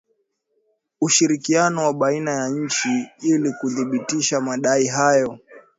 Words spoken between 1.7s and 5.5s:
wa baina ya nchi ili kuthibitisha madai hayo